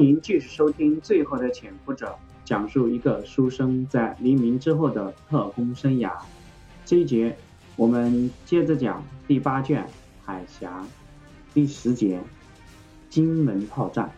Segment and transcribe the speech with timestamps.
[0.00, 2.06] 欢迎继续收听《最后的潜伏者》，
[2.42, 6.10] 讲述一个书生在黎明之后的特工生涯。
[6.86, 7.36] 这一节
[7.76, 9.84] 我们接着讲第八卷
[10.24, 10.82] 《海峡》
[11.52, 12.18] 第十节
[13.10, 14.10] “金门炮战”。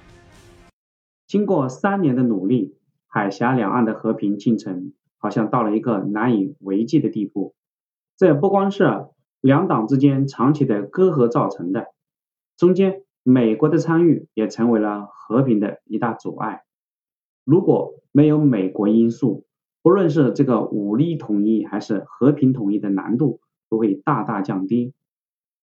[1.26, 2.76] 经过三年的努力，
[3.08, 7.56] 海峡两岸的和平进程好像到了一个难以为继的地步。
[8.16, 9.08] 这不光是
[9.40, 11.88] 两党之间长期的隔阂造成的，
[12.56, 13.02] 中间。
[13.22, 16.62] 美国的参与也成为了和平的一大阻碍。
[17.44, 19.44] 如果没有美国因素，
[19.82, 24.92] 不论是这个武力统一还是和平统一的难度都会大大降低。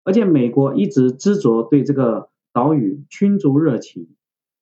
[0.03, 4.09] 而且美国一直执着对这个岛屿倾注热情，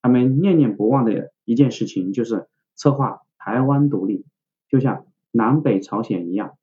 [0.02, 4.26] 他们念念不忘的一件事情就是策划台湾独立，
[4.70, 6.58] 就像南北朝鲜一样。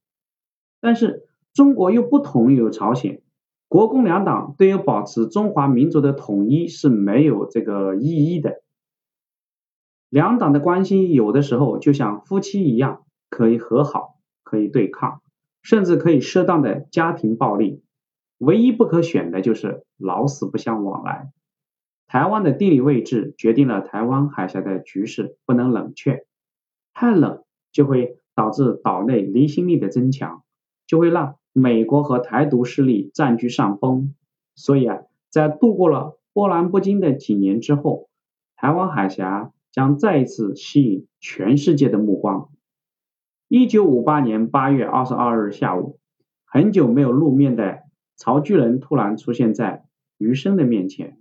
[0.81, 3.23] 但是中国又不同于朝鲜。
[3.75, 8.63] 国共两党对于保持中华民族的统一是没有这个意义的。
[10.09, 15.23] 两党的关系有的时候就像夫妻一样，可以和好，可以对抗，
[15.61, 17.83] 甚至可以适当的家庭暴力。
[18.39, 21.33] 唯一不可选的就是老死不相往来。
[22.07, 26.25] 台湾的地理位置决定了台湾海峡的局势不能冷却，
[26.93, 30.45] 太冷就会导致岛内离心力的增强，
[30.87, 31.35] 就会让。
[31.57, 34.13] 美国和台独势力占据上风，
[34.57, 38.09] 所以啊，在度过了波澜不惊的几年之后，
[38.57, 42.51] 台湾海峡将再一次吸引全世界的目光。
[43.47, 46.01] 一九五八年八月二十二日下午，
[46.45, 47.85] 很久没有露面的
[48.17, 49.85] 曹巨仁突然出现在
[50.19, 51.19] 余生的面前。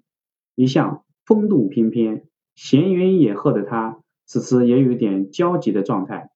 [0.55, 6.31] 一向风度翩翩、闲云野鹤的他，此时也有点焦急的状态。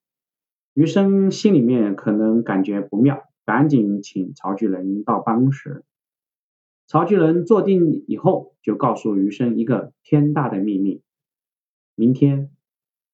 [0.76, 3.27] 余生心里面可能感觉不妙。
[3.48, 5.86] 赶紧请曹巨仁到办公室。
[6.86, 11.02] 曹巨仁坐定以后，就告诉余生一个天大的秘密：
[11.96, 12.52] 明天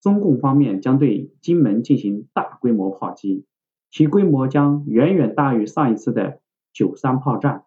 [0.02, 3.46] 中共方面将对金门进行大规模炮击，
[3.92, 6.42] 其规模将远远大于上一次的
[6.74, 7.66] 九三炮战。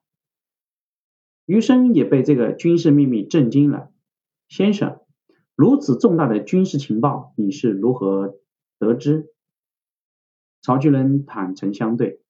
[1.44, 3.92] 余生也被这个军事秘密震惊了。
[4.48, 4.98] 先生，
[5.54, 8.40] 如此重大的军事情报，你是如何
[8.80, 9.32] 得知？
[10.62, 12.20] 曹巨仁坦诚相对。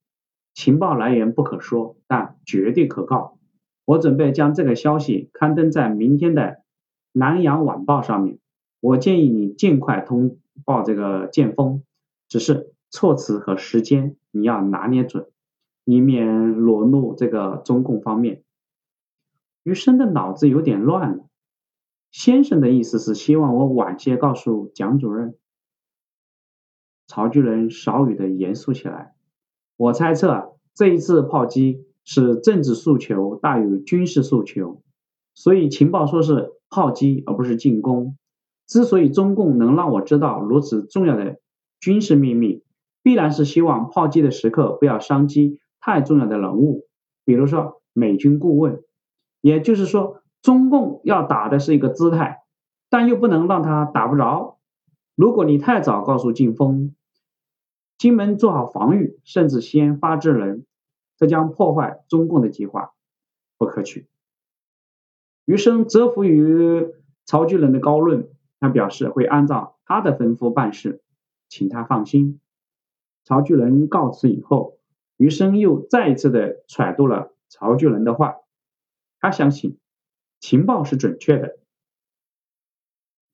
[0.57, 3.39] 情报来源不可说，但绝对可靠。
[3.85, 6.43] 我准备将这个消息刊登在明天的
[7.13, 8.39] 《南洋晚报》上面。
[8.81, 11.83] 我建议你尽快通报这个剑锋，
[12.27, 15.31] 只是措辞和时间你要拿捏准，
[15.85, 18.43] 以免裸露这个中共方面。
[19.63, 21.27] 余生的脑子有点乱了。
[22.11, 25.37] 先生的意思是希望我晚些告诉蒋主任。
[27.07, 29.16] 曹巨人少语的严肃起来。
[29.79, 34.83] 我猜测这一次炮击是政治诉求大于军事诉求，
[35.35, 38.17] 所以情报说是炮击而不是进攻。
[38.67, 41.39] 之所以中共能让我知道如此重要的
[41.79, 42.63] 军事秘密，
[43.03, 46.87] 必然是希望炮击的时刻不要伤及太重要的人物，
[47.25, 48.83] 比如说美军顾问。
[49.43, 52.39] 也就是说，中共要打的是一个姿态，
[52.89, 54.59] 但又不能让他打不着。
[55.15, 56.95] 如果你太早告诉晋峰。
[57.99, 60.67] 金门做好防御，甚至先发制人，
[61.17, 62.93] 这将破坏中共的计划，
[63.57, 64.07] 不可取。
[65.47, 66.93] 余生折服于
[67.25, 68.29] 曹巨人的高论，
[68.61, 71.03] 他表示会按照他的吩咐办事，
[71.49, 72.39] 请他放心。
[73.25, 74.79] 曹巨人告辞以后，
[75.17, 78.37] 余生又再一次的揣度了曹巨人的话，
[79.21, 79.79] 他相信
[80.39, 81.59] 情报是准确的。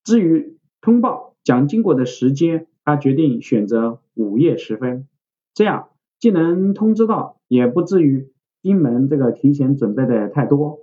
[0.05, 2.69] 至于通报蒋经国的时间。
[2.85, 5.07] 他决定选择午夜时分，
[5.55, 10.81] 这样既能通知到，也不至于金门这个提前准备的太多。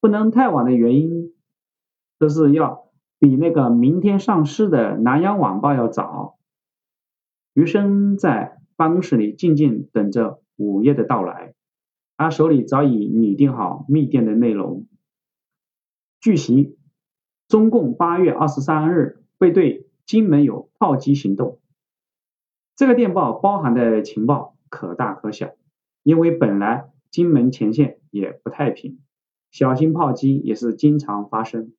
[0.00, 1.34] 不能太晚的原因，
[2.18, 2.86] 这是要
[3.18, 6.38] 比那个明天上市的《南洋晚报》要早。
[7.52, 11.54] 余生在办公室里静静等着午夜的到来，
[12.16, 14.86] 他手里早已拟定好密电的内容。
[16.20, 16.78] 据悉，
[17.48, 19.89] 中共八月二十三日会对。
[20.06, 21.58] 金门有炮击行动，
[22.74, 25.52] 这个电报包含的情报可大可小，
[26.02, 28.98] 因为本来金门前线也不太平，
[29.50, 31.72] 小型炮击也是经常发生。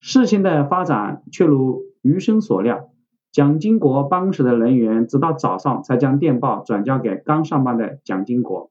[0.00, 2.90] 事情的发展却如余生所料，
[3.32, 8.70] 蒋经国办公室的人员直到早上才将电报转交给刚上班的蒋经国，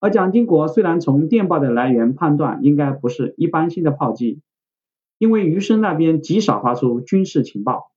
[0.00, 4.40] 而蒋经国虽然从电报的来源判断应该不是一般性的炮击。
[5.18, 7.90] 因为余生那边极少发出军事情报，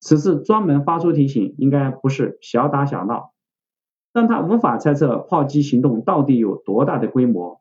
[0.00, 3.32] 此次专门发出提醒，应该不是小打小闹，
[4.12, 7.60] 但他无法猜测炮击行动到底有多大的规模。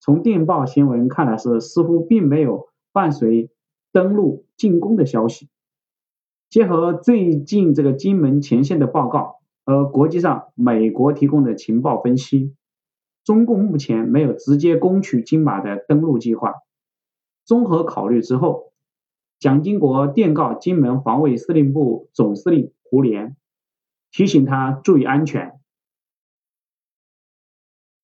[0.00, 3.50] 从电报新闻看来是似乎并没有伴随
[3.92, 5.48] 登陆进攻的消息。
[6.50, 12.54] 结合最近这个金门前线的报告和国际上美国提供的情报分析，
[13.24, 16.52] 中共目前没有直接攻取金马的登陆计划。
[17.44, 18.72] 综合考虑之后，
[19.38, 23.34] 蒋经国电告金门防卫司令部总司令胡琏，
[24.10, 25.58] 提醒他注意安全。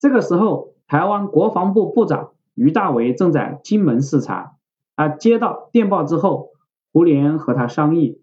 [0.00, 4.56] 这个时候，台湾国防部部长于大为正在金门视察。
[4.96, 6.50] 他接到电报之后，
[6.92, 8.20] 胡琏和他商议。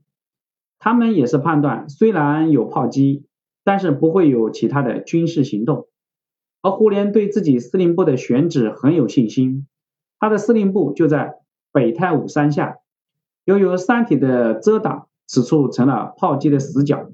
[0.78, 3.26] 他们也是判断，虽然有炮击，
[3.64, 5.88] 但是不会有其他的军事行动。
[6.62, 9.68] 而胡琏对自己司令部的选址很有信心，
[10.20, 11.36] 他的司令部就在
[11.72, 12.78] 北太武山下，
[13.44, 17.10] 由于山体的遮挡，此处成了炮击的死角，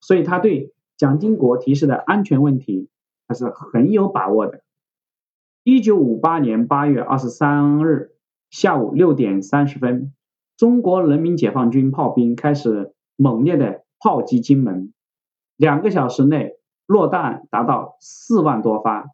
[0.00, 2.88] 所以他对蒋经国提示的安全问题
[3.28, 4.62] 还是很有把握的。
[5.62, 8.12] 一九五八年八月二十三日
[8.50, 10.12] 下午六点三十分，
[10.56, 12.92] 中国人民解放军炮兵开始。
[13.16, 14.92] 猛烈的炮击金门，
[15.56, 19.10] 两个小时内落弹达到四万多发，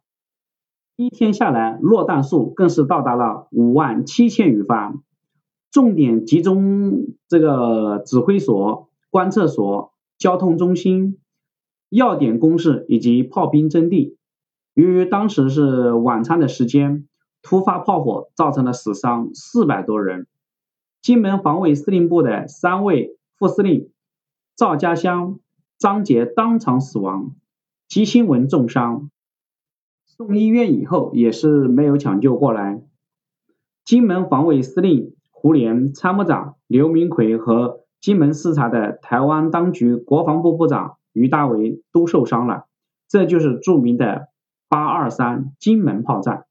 [1.05, 4.93] 一天下来落弹数更是到达了五万七千余发。
[5.71, 11.17] 重点集中这个指挥所、观测所、交通中心、
[11.89, 14.17] 要点工事以及炮兵阵地。
[14.73, 17.07] 由于当时是晚餐的时间，
[17.41, 20.27] 突发炮火造成了死伤四百多人。
[21.01, 23.17] 金门防卫司令部的三位。
[23.39, 23.89] 副司令
[24.55, 25.39] 赵家乡、
[25.79, 27.31] 张杰当场死亡，
[27.87, 29.09] 吉新文重伤，
[30.21, 32.83] 送医院以后也是没有抢救过来。
[33.83, 42.65] 金门防卫司令胡琏、参谋长刘明奎和金门视察的台湾当局国防部部长于大为都受伤了。
[43.09, 44.27] 这就是著名的
[44.69, 46.45] 八二三金门炮战。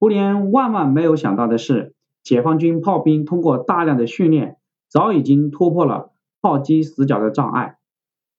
[0.00, 1.94] 胡琏万万没有想到的是，
[2.24, 4.56] 解放军炮兵通过大量的训练。
[4.88, 6.10] 早已经突破了
[6.42, 7.76] 炮击死角的障碍，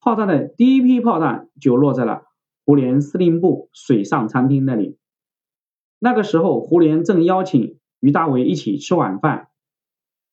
[0.01, 2.23] 炮弹的第一批炮弹就落在了
[2.65, 4.97] 胡琏司令部水上餐厅那里。
[5.99, 9.49] 那个时候，胡琏正邀请于大为一起吃晚饭。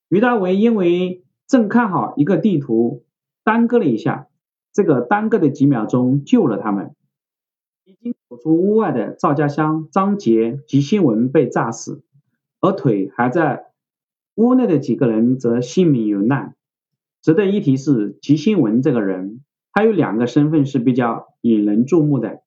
[0.08, 3.04] 于大为因为正看好一个地图，
[3.42, 4.28] 耽搁了一下，
[4.72, 6.94] 这个耽搁的几秒钟救了他们。
[7.84, 12.02] 已经走出屋外的赵家乡、张杰及新闻被炸死，
[12.60, 13.66] 而腿还在。
[14.34, 16.56] 屋内的几个人则性命有难。
[17.22, 19.40] 值得一提是，吉新文这个人，
[19.76, 22.40] 他有两个身份是比较引人注目的。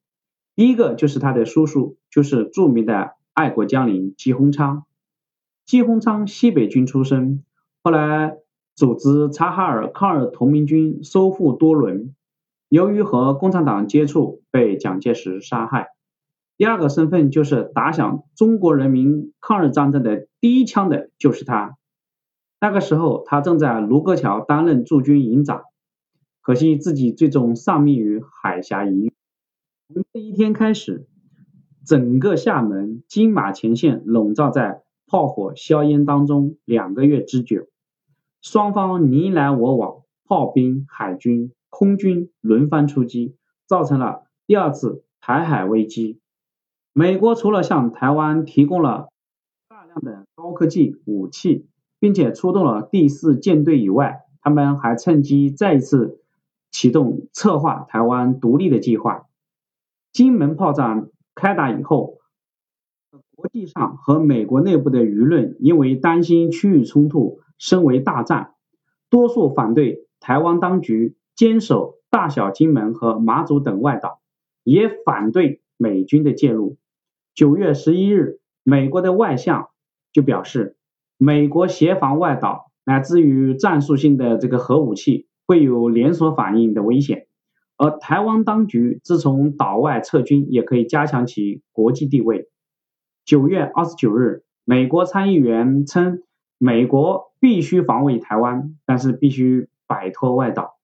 [0.55, 4.85] 第一个就是他的叔叔，就是著名的爱国将领吉鸿昌。
[5.63, 7.43] 吉鸿昌西北军出身，
[7.83, 8.37] 后来
[8.75, 12.15] 组织察哈尔抗日同盟军收复多伦，
[12.67, 15.89] 由于和共产党接触，被蒋介石杀害。
[16.57, 21.77] 第二个身份就是打响中国人民抗日战争的第一枪的，就是他。
[22.59, 25.61] 那个时候，他正在卢沟桥担任驻军营长，
[26.49, 29.13] 可惜自己最终丧命于海峡一役。
[29.93, 31.05] 从这一天开始，
[31.85, 37.67] 整个厦门金马前线笼罩在炮火硝烟当中两个月之久，
[38.41, 43.35] 双方你来我往，炮兵、海军、空军轮番出击，
[43.67, 46.19] 造成了第二次台海危机。
[46.93, 49.09] 美国除了向台湾提供了
[49.67, 51.67] 大量的高科技武器，
[51.99, 56.18] 并且出动了第四舰队以外，他们还趁机再一次
[56.71, 59.27] 启动策划台湾独立的计划。
[60.11, 62.17] 金门炮战开打以后，
[63.35, 68.55] 国际上和美国内部的舆论因为担心区域冲突升为大战，
[69.09, 74.19] 多数反对台湾当局坚守大小金门和马祖等外岛，
[74.63, 76.77] 也反对美军的介入。
[77.33, 79.69] 九月十一日，美国的外相
[80.11, 80.75] 就表示。
[81.21, 87.25] 美国协防外岛，乃至于战术性的这个核武器会有连锁反应的危险，
[87.75, 92.51] 而台湾当局自从岛外撤军，也可以加强其国际地位。
[93.25, 96.21] 九月二十九日，美国参议员称，
[96.59, 100.77] 美国必须防卫台湾，但是必须摆脱外岛。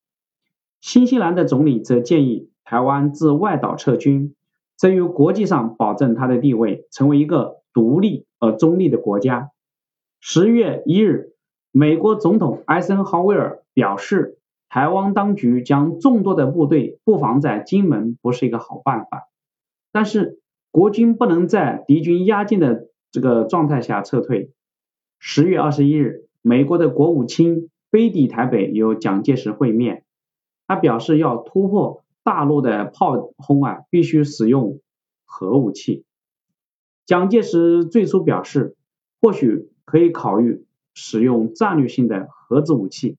[0.81, 4.34] 新西兰的总理则建议台湾自外岛撤军，
[4.75, 9.51] 这于国际上保证它的地位，成为一个独立而中立的国家。
[10.19, 11.34] 十月一日，
[11.72, 19.29] 美国总统艾森豪威尔表示，台湾当局将众多的部队布防在金门不是一个好办法，
[19.91, 20.39] 但是
[20.72, 24.51] 国军不能在敌军压境的这个状态下撤退。
[25.19, 30.03] 十月二十一日，美国的国务卿飞抵台北与蒋介石会面，
[30.67, 34.79] 他表示要突破大陆的炮轰啊，必须使用
[35.25, 36.03] 核武器。
[37.05, 38.75] 蒋介石最初表示，
[39.22, 39.69] 或许。
[39.86, 43.17] 可以考虑使用战略性的核子武器，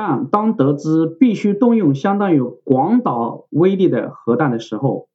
[0.00, 5.08] 但当得知必须动用相当于广岛威力的核弹的时候，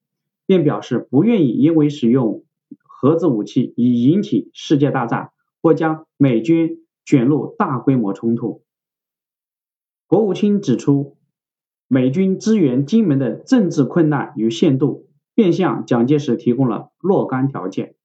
[0.45, 2.43] 便表示不愿意因为使用
[2.83, 8.61] 核子武器以引起世界大战或将美军卷入大规模冲突。
[10.05, 11.15] 国务卿指出，
[11.87, 17.95] 美军支援金门的政治困难与限度，便向蒋介石提供了若干条件，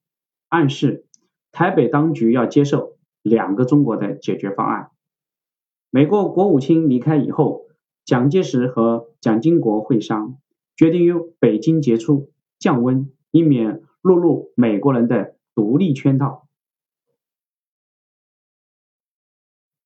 [0.49, 1.06] 暗示
[1.50, 4.90] 台北当局要接受两个中国的解决方案。
[5.90, 7.66] 美国国务卿离开以后，
[8.04, 10.38] 蒋介石和蒋经国会商，
[10.76, 12.30] 决定由北京接触。
[12.59, 16.49] 降温，以免落入美国人的独立圈套。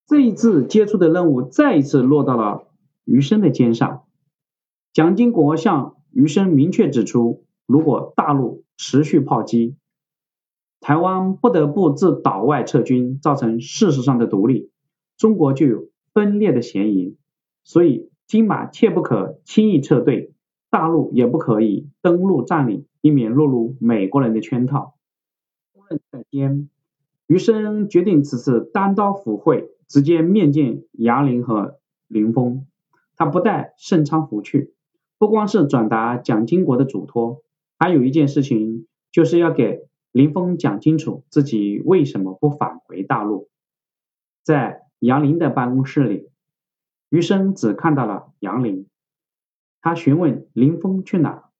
[0.06, 2.66] 这一次接触的任务再一次落到了
[3.04, 4.04] 余生的肩上。
[4.92, 9.76] 蒋经国向余生明确指出，如果大陆持续炮击，
[10.80, 14.70] 台湾不得不自岛外撤军，造成事实上的独立，
[15.18, 17.16] 中国就有分裂的嫌疑。
[17.64, 20.32] 所以，金马切不可轻易撤退。
[20.70, 24.94] 大陆也不可以登陆占领，以免落入美国人的圈套。
[25.74, 26.70] 无论在先，
[27.26, 31.78] 余生决定此次单刀赴会，直接面见杨林和
[32.08, 32.66] 林峰。
[33.16, 34.72] 他不带盛昌福去，
[35.18, 37.42] 不光是转达蒋经国的嘱托，
[37.78, 43.50] 还有一件事情，就是要给林峰讲清楚自己为什么不返回大陆。
[44.42, 46.30] 在杨林的办公室里，
[47.08, 48.86] 余生只看到了杨林。
[49.80, 51.50] 他询问林峰去哪，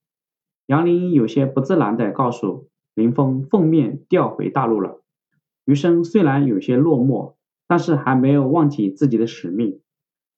[0.67, 5.03] 杨林有些不自然地告诉林峰，奉命调回大陆了。
[5.65, 7.35] 余生虽然有些落寞，
[7.67, 9.81] 但是还没有忘记自己的使命。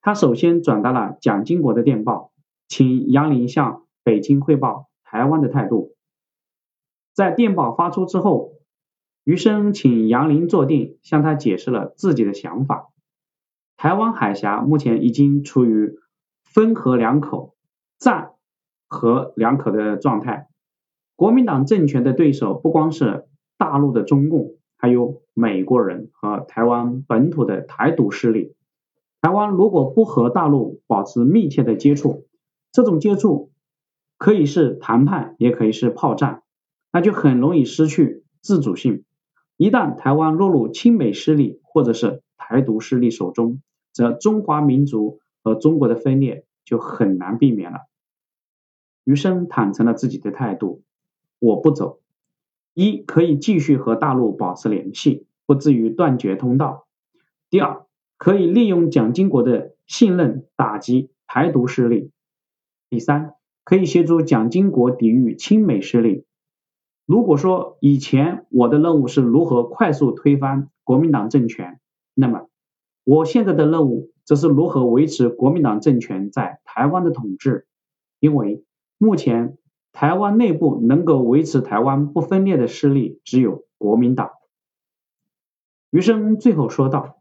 [0.01, 2.33] 他首先转达了蒋经国的电报，
[2.69, 5.95] 请杨林向北京汇报台湾的态度。
[7.13, 8.55] 在电报发出之后，
[9.25, 12.93] 余生请杨林坐定，向他解释了自己的想法。
[13.77, 15.95] 台湾海峡目前已经处于
[16.43, 17.53] 分河两口。
[17.97, 18.33] 战
[18.87, 20.49] 和两可的状态，
[21.17, 23.25] 国民党政权的对手不光是
[23.57, 28.57] 大陆的中共，还有美国人和台湾本土的台独势力。
[29.23, 32.27] 台湾如果不和大陆保持密切的接触，
[32.73, 33.53] 这种接触
[34.19, 36.43] 可以是谈判，也可以是炮战，
[36.93, 39.05] 那就很容易失去自主性。
[39.57, 43.61] 一旦台湾落入亲美势力或者是台独势力手中，
[43.93, 46.47] 则中华民族和中国的分裂。
[46.67, 47.81] 就很难避免了。
[49.05, 50.83] 余生坦诚了自己的态度：
[51.39, 52.01] 我不走，
[52.73, 56.87] 一可以继续和大陆保持联系，不至于断绝通道；
[57.51, 57.85] 第二，
[58.17, 62.09] 可以利用蒋经国的信任打击台独势力；
[62.89, 66.25] 第三，可以协助蒋经国抵御亲美势力。
[67.05, 71.79] 如果说以前我的任务是如何快速推翻国民党政权，
[72.15, 72.49] 那么
[73.05, 74.11] 我现在的任务。
[74.27, 77.67] 则是如何维持国民党政权在台湾的统治？
[78.21, 78.65] 因为
[78.97, 79.59] 目前
[79.93, 84.31] 台湾内部能够维持台湾不分裂的势力只有国民党。
[85.91, 87.19] 余生最后说道：“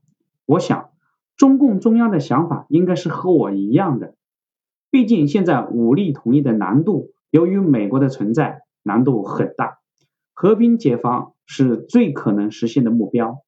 [0.48, 0.92] 我想
[1.36, 4.16] 中共中央的想法应该是和我一样的。
[4.90, 9.80] 毕竟现在武力统一的难度，由于美国的存在，难度很大。
[10.32, 13.44] 和平解放是最可能实现的目标。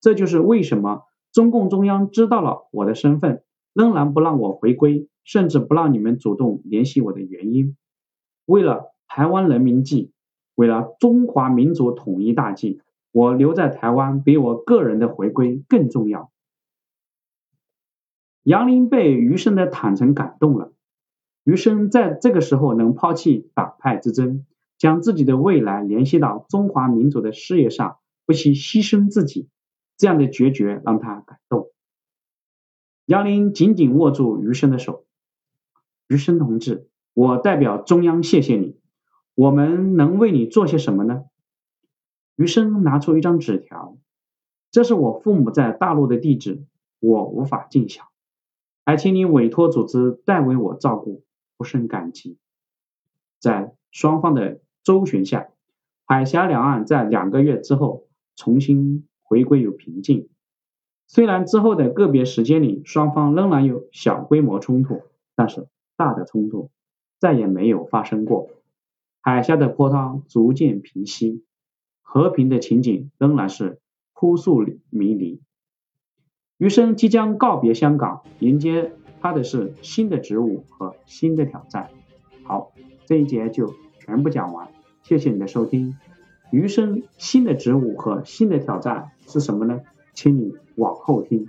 [0.00, 3.42] 这就是为什么。”中共中央知道了我的身份，
[3.74, 7.76] 仍然不让我回归，甚至不让你们主动联系我的原因。
[8.46, 10.10] 为了台湾人民计，
[10.54, 12.80] 为了中华民族统一大计，
[13.12, 16.32] 我留在台湾比我个人的回归更重要。
[18.42, 20.72] 杨林被余生的坦诚感动了，
[21.44, 24.46] 余生在这个时候能抛弃党派之争，
[24.78, 29.48] 将自己的未来联系到中华民族的事业上，不惜牺牲自己。
[29.98, 31.70] 这样的决绝让他感动。
[33.04, 35.04] 杨林紧紧握住余生的手，
[36.06, 38.78] 余生同志，我代表中央谢谢你。
[39.34, 41.24] 我们能为你做些什么呢？
[42.36, 43.98] 余生拿出一张纸条，
[44.70, 46.64] 这是我父母在大陆的地址，
[47.00, 48.04] 我无法尽晓，
[48.84, 51.24] 还请你委托组织代为我照顾，
[51.56, 52.38] 不胜感激。
[53.40, 55.48] 在双方的周旋下，
[56.04, 59.08] 海峡两岸在两个月之后重新。
[59.28, 60.28] 回归有平静，
[61.06, 65.02] 虽然之后的个别时间里，双方仍然有小规模冲突，
[65.36, 66.70] 但是大的冲突
[67.18, 68.48] 再也没有发生过。
[69.20, 71.44] 海峡的波涛逐渐平息，
[72.00, 73.80] 和平的情景仍然是
[74.14, 75.42] 扑朔迷离。
[76.56, 81.90] 余生即将告别香港，迎接他的是新的职务和新的挑战。
[82.44, 82.72] 好，
[83.04, 84.68] 这一节就全部讲完，
[85.02, 85.98] 谢谢你的收听。
[86.50, 89.80] 余生新的职务和新的挑战是什么呢？
[90.14, 91.46] 请你往后听。